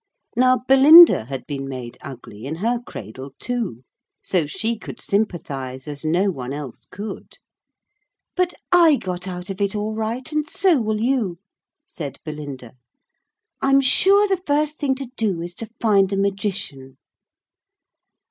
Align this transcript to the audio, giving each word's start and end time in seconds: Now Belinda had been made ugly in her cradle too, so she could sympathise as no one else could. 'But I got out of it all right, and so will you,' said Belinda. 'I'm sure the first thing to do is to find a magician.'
Now 0.35 0.57
Belinda 0.67 1.25
had 1.25 1.45
been 1.45 1.69
made 1.69 1.99
ugly 2.01 2.45
in 2.45 2.55
her 2.55 2.79
cradle 2.81 3.35
too, 3.37 3.83
so 4.19 4.47
she 4.47 4.75
could 4.79 4.99
sympathise 4.99 5.87
as 5.87 6.03
no 6.03 6.31
one 6.31 6.53
else 6.53 6.87
could. 6.89 7.37
'But 8.35 8.55
I 8.71 8.95
got 8.95 9.27
out 9.27 9.51
of 9.51 9.61
it 9.61 9.75
all 9.75 9.93
right, 9.93 10.31
and 10.31 10.49
so 10.49 10.81
will 10.81 10.99
you,' 11.01 11.37
said 11.85 12.17
Belinda. 12.25 12.73
'I'm 13.61 13.81
sure 13.81 14.27
the 14.27 14.41
first 14.43 14.79
thing 14.79 14.95
to 14.95 15.05
do 15.17 15.39
is 15.39 15.53
to 15.53 15.69
find 15.79 16.11
a 16.11 16.17
magician.' 16.17 16.97